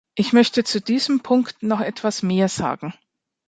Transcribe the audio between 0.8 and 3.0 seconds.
diesem Punkt noch etwas mehr sagen.